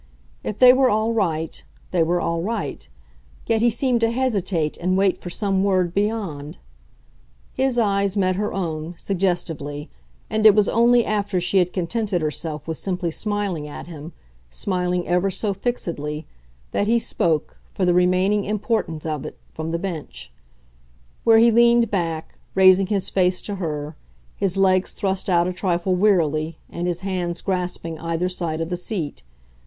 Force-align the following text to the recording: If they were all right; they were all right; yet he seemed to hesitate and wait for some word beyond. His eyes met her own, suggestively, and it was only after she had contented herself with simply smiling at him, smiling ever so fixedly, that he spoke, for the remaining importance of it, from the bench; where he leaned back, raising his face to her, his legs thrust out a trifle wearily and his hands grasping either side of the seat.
If 0.43 0.57
they 0.57 0.73
were 0.73 0.89
all 0.89 1.13
right; 1.13 1.63
they 1.91 2.01
were 2.01 2.19
all 2.19 2.41
right; 2.41 2.87
yet 3.45 3.61
he 3.61 3.69
seemed 3.69 3.99
to 3.99 4.09
hesitate 4.09 4.75
and 4.77 4.97
wait 4.97 5.21
for 5.21 5.29
some 5.29 5.63
word 5.63 5.93
beyond. 5.93 6.57
His 7.53 7.77
eyes 7.77 8.17
met 8.17 8.35
her 8.35 8.51
own, 8.51 8.95
suggestively, 8.97 9.91
and 10.27 10.43
it 10.47 10.55
was 10.55 10.67
only 10.67 11.05
after 11.05 11.39
she 11.39 11.59
had 11.59 11.71
contented 11.71 12.19
herself 12.19 12.67
with 12.67 12.79
simply 12.79 13.11
smiling 13.11 13.67
at 13.67 13.85
him, 13.85 14.13
smiling 14.49 15.07
ever 15.07 15.29
so 15.29 15.53
fixedly, 15.53 16.25
that 16.71 16.87
he 16.87 16.97
spoke, 16.97 17.59
for 17.71 17.85
the 17.85 17.93
remaining 17.93 18.43
importance 18.43 19.05
of 19.05 19.23
it, 19.23 19.37
from 19.53 19.69
the 19.69 19.77
bench; 19.77 20.33
where 21.23 21.37
he 21.37 21.51
leaned 21.51 21.91
back, 21.91 22.39
raising 22.55 22.87
his 22.87 23.07
face 23.11 23.39
to 23.43 23.57
her, 23.57 23.95
his 24.35 24.57
legs 24.57 24.93
thrust 24.93 25.29
out 25.29 25.47
a 25.47 25.53
trifle 25.53 25.93
wearily 25.93 26.57
and 26.71 26.87
his 26.87 27.01
hands 27.01 27.39
grasping 27.41 27.99
either 27.99 28.29
side 28.29 28.59
of 28.61 28.71
the 28.71 28.75
seat. 28.77 29.21